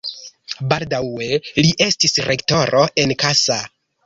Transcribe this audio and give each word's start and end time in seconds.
Baldaŭe 0.71 1.27
li 1.57 1.75
estis 1.89 2.17
rektoro 2.31 2.83
en 3.05 3.15
Kassa. 3.27 3.61